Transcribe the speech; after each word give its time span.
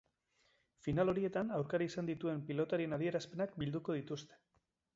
Final 0.85 1.11
horietan 1.13 1.51
aurkari 1.59 1.89
izan 1.91 2.09
dituen 2.13 2.41
pilotarien 2.49 2.99
adierazpenak 2.99 3.55
bilduko 3.65 4.01
dituzte. 4.03 4.43